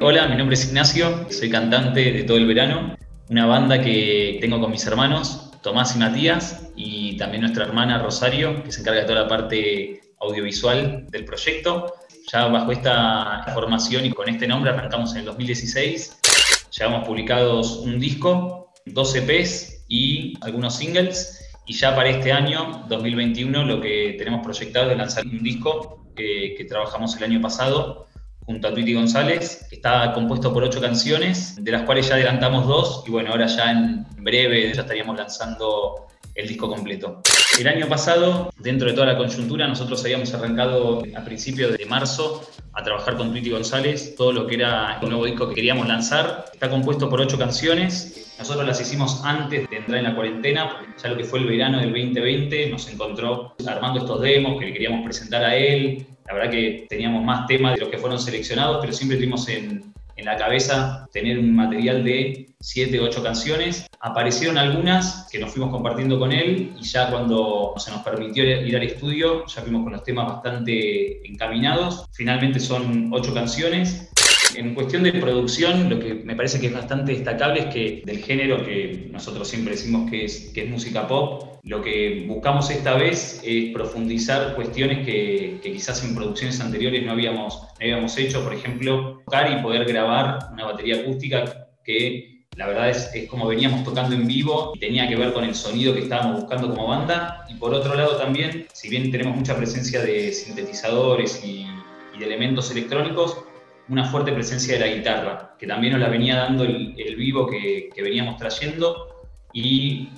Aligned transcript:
Hola, 0.00 0.28
mi 0.28 0.36
nombre 0.36 0.54
es 0.54 0.64
Ignacio, 0.64 1.26
soy 1.28 1.50
cantante 1.50 2.12
de 2.12 2.22
todo 2.22 2.36
el 2.36 2.46
verano, 2.46 2.96
una 3.30 3.46
banda 3.46 3.82
que 3.82 4.38
tengo 4.40 4.60
con 4.60 4.70
mis 4.70 4.86
hermanos, 4.86 5.50
Tomás 5.60 5.96
y 5.96 5.98
Matías, 5.98 6.70
y 6.76 7.16
también 7.16 7.40
nuestra 7.40 7.64
hermana 7.64 8.00
Rosario, 8.00 8.62
que 8.62 8.70
se 8.70 8.82
encarga 8.82 9.00
de 9.00 9.06
toda 9.06 9.22
la 9.22 9.28
parte 9.28 10.00
audiovisual 10.20 11.08
del 11.08 11.24
proyecto. 11.24 11.94
Ya 12.30 12.46
bajo 12.46 12.70
esta 12.70 13.44
formación 13.52 14.04
y 14.06 14.10
con 14.10 14.28
este 14.28 14.46
nombre 14.46 14.70
arrancamos 14.70 15.14
en 15.14 15.18
el 15.18 15.24
2016. 15.24 16.20
Llevamos 16.78 17.04
publicados 17.04 17.78
un 17.78 17.98
disco, 17.98 18.72
dos 18.86 19.16
EPs 19.16 19.84
y 19.88 20.34
algunos 20.42 20.76
singles. 20.76 21.44
Y 21.66 21.72
ya 21.72 21.96
para 21.96 22.08
este 22.08 22.30
año, 22.30 22.84
2021, 22.88 23.64
lo 23.64 23.80
que 23.80 24.14
tenemos 24.16 24.44
proyectado 24.44 24.92
es 24.92 24.96
lanzar 24.96 25.26
un 25.26 25.42
disco 25.42 26.06
que, 26.14 26.54
que 26.56 26.64
trabajamos 26.66 27.16
el 27.16 27.24
año 27.24 27.40
pasado 27.40 28.07
junto 28.48 28.66
a 28.66 28.72
Twitty 28.72 28.94
González, 28.94 29.68
está 29.70 30.10
compuesto 30.14 30.54
por 30.54 30.64
ocho 30.64 30.80
canciones, 30.80 31.62
de 31.62 31.70
las 31.70 31.82
cuales 31.82 32.08
ya 32.08 32.14
adelantamos 32.14 32.66
dos, 32.66 33.04
y 33.06 33.10
bueno, 33.10 33.30
ahora 33.30 33.46
ya 33.46 33.70
en 33.70 34.06
breve 34.20 34.72
ya 34.72 34.80
estaríamos 34.80 35.18
lanzando 35.18 36.06
el 36.34 36.48
disco 36.48 36.66
completo. 36.66 37.20
El 37.60 37.68
año 37.68 37.86
pasado, 37.88 38.50
dentro 38.58 38.88
de 38.88 38.94
toda 38.94 39.08
la 39.08 39.18
coyuntura, 39.18 39.68
nosotros 39.68 40.02
habíamos 40.02 40.32
arrancado 40.32 41.02
a 41.14 41.24
principios 41.26 41.76
de 41.76 41.84
marzo 41.84 42.42
a 42.72 42.82
trabajar 42.82 43.18
con 43.18 43.32
Twitty 43.32 43.50
González 43.50 44.14
todo 44.16 44.32
lo 44.32 44.46
que 44.46 44.54
era 44.54 44.98
el 45.02 45.10
nuevo 45.10 45.26
disco 45.26 45.46
que 45.50 45.54
queríamos 45.54 45.86
lanzar. 45.86 46.46
Está 46.50 46.70
compuesto 46.70 47.10
por 47.10 47.20
ocho 47.20 47.36
canciones. 47.36 48.34
Nosotros 48.38 48.66
las 48.66 48.80
hicimos 48.80 49.20
antes 49.24 49.68
de 49.68 49.76
entrar 49.76 49.98
en 49.98 50.04
la 50.04 50.14
cuarentena, 50.14 50.86
ya 51.02 51.10
lo 51.10 51.18
que 51.18 51.24
fue 51.24 51.40
el 51.40 51.46
verano 51.46 51.80
del 51.80 51.90
2020 51.90 52.70
nos 52.70 52.88
encontró 52.88 53.54
armando 53.66 53.98
estos 53.98 54.22
demos 54.22 54.58
que 54.58 54.66
le 54.66 54.72
queríamos 54.72 55.04
presentar 55.04 55.44
a 55.44 55.54
él, 55.54 56.06
la 56.28 56.34
verdad 56.34 56.50
que 56.50 56.86
teníamos 56.88 57.24
más 57.24 57.46
temas 57.46 57.74
de 57.74 57.80
los 57.80 57.88
que 57.88 57.98
fueron 57.98 58.20
seleccionados, 58.20 58.78
pero 58.80 58.92
siempre 58.92 59.16
tuvimos 59.16 59.48
en, 59.48 59.94
en 60.16 60.24
la 60.24 60.36
cabeza 60.36 61.08
tener 61.10 61.38
un 61.38 61.56
material 61.56 62.04
de 62.04 62.48
7, 62.60 63.00
8 63.00 63.22
canciones. 63.22 63.86
Aparecieron 64.00 64.58
algunas 64.58 65.26
que 65.32 65.38
nos 65.38 65.52
fuimos 65.52 65.70
compartiendo 65.70 66.18
con 66.18 66.32
él 66.32 66.74
y 66.78 66.84
ya 66.84 67.10
cuando 67.10 67.72
se 67.78 67.90
nos 67.90 68.02
permitió 68.02 68.44
ir 68.44 68.76
al 68.76 68.82
estudio, 68.82 69.46
ya 69.46 69.62
fuimos 69.62 69.84
con 69.84 69.92
los 69.92 70.04
temas 70.04 70.26
bastante 70.26 71.26
encaminados. 71.26 72.04
Finalmente 72.12 72.60
son 72.60 73.10
8 73.12 73.32
canciones 73.32 74.10
en 74.54 74.74
cuestión 74.74 75.02
de 75.02 75.12
producción, 75.12 75.90
lo 75.90 76.00
que 76.00 76.14
me 76.14 76.34
parece 76.34 76.60
que 76.60 76.68
es 76.68 76.72
bastante 76.72 77.12
destacable 77.12 77.60
es 77.60 77.66
que 77.66 78.02
del 78.04 78.18
género 78.18 78.64
que 78.64 79.08
nosotros 79.10 79.48
siempre 79.48 79.74
decimos 79.74 80.10
que 80.10 80.24
es, 80.24 80.52
música 80.68 81.06
pop, 81.06 81.58
lo 81.62 81.82
que 81.82 82.24
buscamos 82.26 82.70
esta 82.70 82.94
vez 82.94 83.40
es 83.44 83.72
profundizar 83.72 84.54
cuestiones 84.54 85.04
que, 85.04 85.60
quizás 85.62 86.02
en 86.04 86.14
producciones 86.14 86.60
anteriores 86.60 87.04
no 87.04 87.12
habíamos, 87.12 87.62
no 87.62 87.68
habíamos 87.80 88.16
hecho, 88.18 88.42
por 88.42 88.54
ejemplo, 88.54 89.22
tocar 89.24 89.52
y 89.52 89.62
poder 89.62 89.84
grabar 89.84 90.38
una 90.52 90.64
batería 90.64 91.00
acústica 91.00 91.68
que 91.84 92.44
la 92.56 92.66
verdad 92.66 92.90
es, 92.90 93.10
es, 93.14 93.28
como 93.28 93.46
veníamos 93.46 93.84
tocando 93.84 94.16
en 94.16 94.26
vivo 94.26 94.72
y 94.74 94.80
tenía 94.80 95.08
que 95.08 95.14
ver 95.14 95.32
con 95.32 95.44
el 95.44 95.54
sonido 95.54 95.94
que 95.94 96.00
estábamos 96.00 96.40
buscando 96.40 96.70
como 96.70 96.88
banda. 96.88 97.44
Y 97.48 97.54
por 97.54 97.72
otro 97.72 97.94
lado 97.94 98.16
también, 98.16 98.66
si 98.72 98.88
bien 98.88 99.12
tenemos 99.12 99.36
mucha 99.36 99.56
presencia 99.56 100.02
de 100.02 100.32
sintetizadores 100.32 101.44
y, 101.44 101.66
y 102.14 102.18
de 102.18 102.26
elementos 102.26 102.70
electrónicos, 102.72 103.36
una 103.88 104.04
fuerte 104.04 104.32
presencia 104.32 104.74
de 104.74 104.80
la 104.80 104.94
guitarra, 104.94 105.54
que 105.58 105.66
también 105.66 105.94
nos 105.94 106.02
la 106.02 106.08
venía 106.08 106.36
dando 106.36 106.64
el, 106.64 107.16
vivo 107.16 107.46
que, 107.46 107.90
veníamos 107.96 108.36
trayendo 108.36 109.24
y 109.52 110.10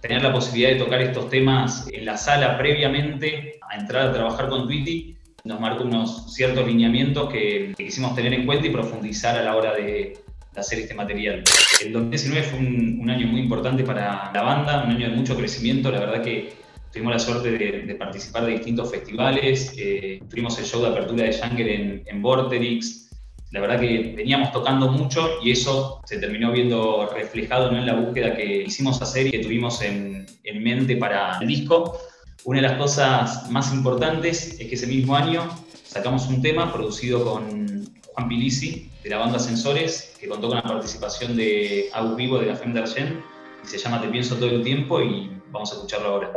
tener 0.00 0.22
la 0.22 0.32
posibilidad 0.32 0.70
de 0.70 0.76
tocar 0.76 1.00
estos 1.00 1.28
temas 1.28 1.88
en 1.92 2.04
la 2.04 2.16
sala 2.16 2.56
previamente 2.56 3.58
a 3.68 3.76
entrar 3.76 4.08
a 4.08 4.12
trabajar 4.12 4.48
con 4.48 4.66
Twitty 4.66 5.16
nos 5.44 5.60
marcó 5.60 5.84
unos 5.84 6.34
ciertos 6.34 6.66
lineamientos 6.66 7.30
que, 7.32 7.74
quisimos 7.76 8.14
tener 8.14 8.34
en 8.34 8.44
cuenta 8.44 8.66
y 8.66 8.70
profundizar 8.70 9.36
a 9.36 9.42
la 9.42 9.56
hora 9.56 9.74
de, 9.74 10.18
hacer 10.56 10.80
este 10.80 10.92
material. 10.92 11.44
El 11.84 11.92
2019 11.92 12.42
fue 12.48 12.58
un, 12.58 13.08
año 13.08 13.28
muy 13.28 13.42
importante 13.42 13.84
para 13.84 14.32
la 14.34 14.42
banda, 14.42 14.82
un 14.82 14.90
año 14.90 15.08
de 15.08 15.14
mucho 15.14 15.36
crecimiento, 15.36 15.92
la 15.92 16.00
verdad 16.00 16.20
que 16.20 16.52
tuvimos 16.92 17.12
la 17.12 17.18
suerte 17.20 17.52
de, 17.52 17.94
participar 17.94 18.44
de 18.44 18.52
distintos 18.52 18.90
festivales, 18.90 19.72
eh, 19.78 20.20
tuvimos 20.28 20.58
el 20.58 20.64
show 20.64 20.82
de 20.82 20.88
apertura 20.88 21.22
de 21.24 21.32
Janger 21.32 21.68
en, 21.68 22.02
en 22.04 22.22
Vorterix, 22.22 23.07
la 23.50 23.60
verdad 23.60 23.80
que 23.80 24.14
veníamos 24.16 24.52
tocando 24.52 24.90
mucho 24.90 25.42
y 25.42 25.52
eso 25.52 26.00
se 26.04 26.18
terminó 26.18 26.52
viendo 26.52 27.08
reflejado 27.14 27.70
en 27.70 27.86
la 27.86 27.94
búsqueda 27.94 28.36
que 28.36 28.64
hicimos 28.64 29.00
hacer 29.00 29.28
y 29.28 29.30
que 29.30 29.38
tuvimos 29.38 29.80
en, 29.82 30.26
en 30.44 30.62
mente 30.62 30.96
para 30.96 31.38
el 31.40 31.48
disco. 31.48 31.98
Una 32.44 32.60
de 32.60 32.68
las 32.68 32.78
cosas 32.78 33.50
más 33.50 33.72
importantes 33.72 34.60
es 34.60 34.68
que 34.68 34.74
ese 34.74 34.86
mismo 34.86 35.16
año 35.16 35.48
sacamos 35.84 36.26
un 36.28 36.42
tema 36.42 36.72
producido 36.72 37.24
con 37.24 37.88
Juan 38.14 38.28
Pilisi 38.28 38.90
de 39.02 39.10
la 39.10 39.18
banda 39.18 39.38
Sensores, 39.38 40.16
que 40.20 40.28
contó 40.28 40.48
con 40.48 40.58
la 40.58 40.62
participación 40.62 41.36
de 41.36 41.88
Agus 41.94 42.16
Vivo 42.16 42.38
de 42.38 42.46
la 42.46 42.56
Femme 42.56 42.74
d'Argent 42.74 43.20
y 43.64 43.66
se 43.66 43.78
llama 43.78 44.00
Te 44.00 44.08
pienso 44.08 44.36
todo 44.36 44.50
el 44.50 44.62
tiempo 44.62 45.00
y 45.00 45.30
vamos 45.50 45.72
a 45.72 45.76
escucharlo 45.76 46.08
ahora. 46.08 46.32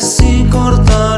se 0.00 0.48
cortar. 0.48 1.09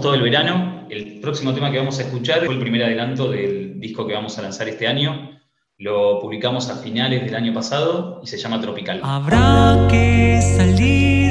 todo 0.00 0.14
el 0.14 0.22
verano. 0.22 0.86
El 0.88 1.20
próximo 1.20 1.52
tema 1.54 1.70
que 1.70 1.78
vamos 1.78 1.98
a 1.98 2.02
escuchar 2.02 2.44
fue 2.44 2.54
el 2.54 2.60
primer 2.60 2.82
adelanto 2.84 3.30
del 3.30 3.78
disco 3.78 4.06
que 4.06 4.14
vamos 4.14 4.38
a 4.38 4.42
lanzar 4.42 4.68
este 4.68 4.86
año. 4.86 5.38
Lo 5.78 6.20
publicamos 6.20 6.68
a 6.68 6.76
finales 6.76 7.24
del 7.24 7.34
año 7.34 7.54
pasado 7.54 8.20
y 8.22 8.26
se 8.26 8.36
llama 8.36 8.60
Tropical. 8.60 9.00
Habrá 9.02 9.86
que 9.88 10.40
salir 10.56 11.30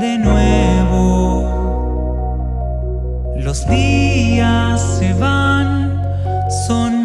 de 0.00 0.18
nuevo. 0.18 1.42
Los 3.36 3.66
días 3.68 4.98
se 4.98 5.12
van, 5.14 6.02
son 6.66 7.01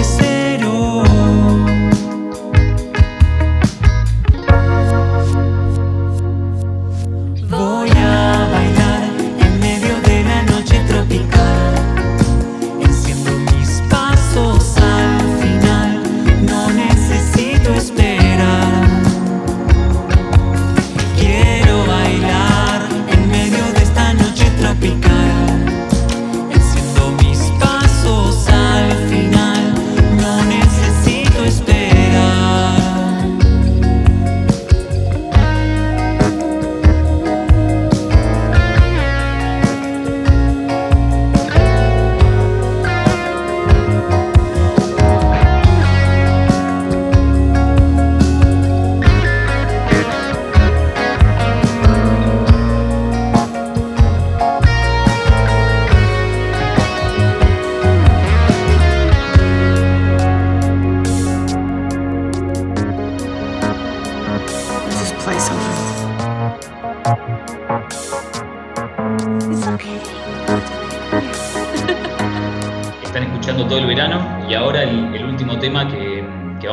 I 0.00 0.02
say 0.02 0.49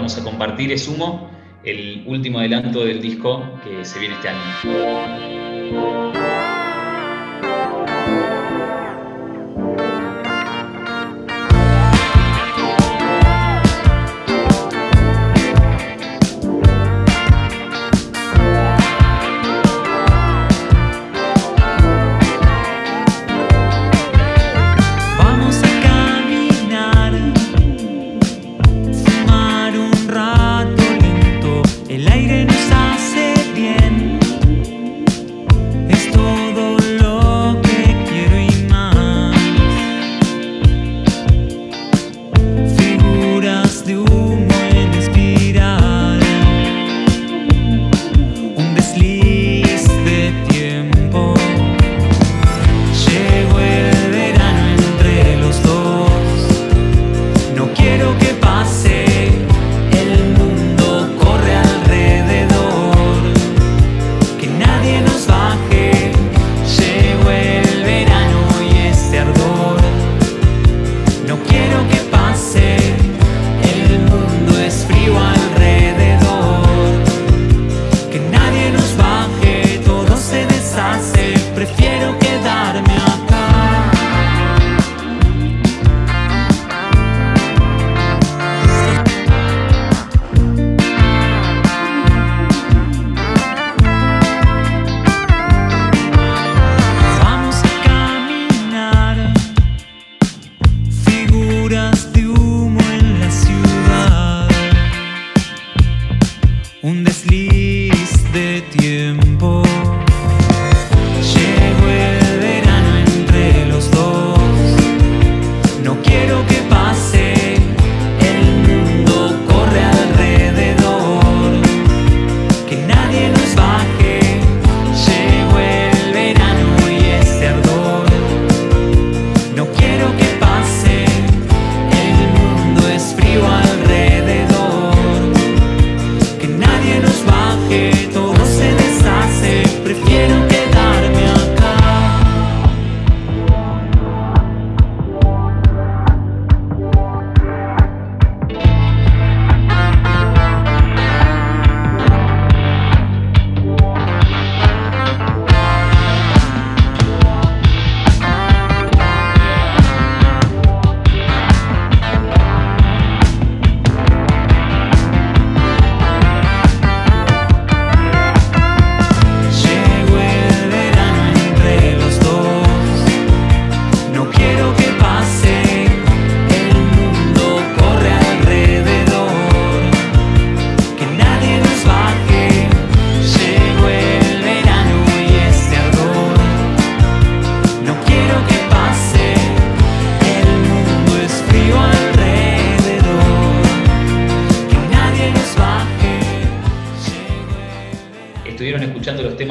vamos 0.07 0.21
a 0.21 0.23
compartir 0.23 0.71
es 0.71 0.87
Humo, 0.87 1.29
el 1.65 2.05
último 2.07 2.39
adelanto 2.39 2.85
del 2.85 3.01
disco 3.01 3.43
que 3.61 3.83
se 3.83 3.99
viene 3.99 4.15
este 4.15 4.29
año. 4.29 6.16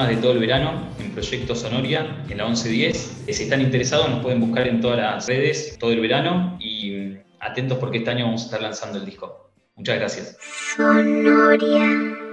De 0.05 0.17
todo 0.17 0.33
el 0.33 0.39
verano 0.39 0.89
en 1.01 1.11
Proyecto 1.13 1.55
Sonoria, 1.55 2.23
en 2.29 2.37
la 2.37 2.45
1110. 2.45 3.25
Si 3.31 3.43
están 3.43 3.63
interesados, 3.63 4.11
nos 4.11 4.23
pueden 4.23 4.41
buscar 4.41 4.69
en 4.69 4.81
todas 4.81 4.99
las 4.99 5.27
redes 5.27 5.79
todo 5.79 5.91
el 5.93 6.01
verano 6.01 6.59
y 6.61 7.17
atentos 7.41 7.79
porque 7.79 7.99
este 7.99 8.11
año 8.11 8.27
vamos 8.27 8.43
a 8.43 8.45
estar 8.45 8.61
lanzando 8.61 8.99
el 8.99 9.07
disco. 9.07 9.51
Muchas 9.77 9.97
gracias. 9.97 10.37
Sonoria. 10.77 12.26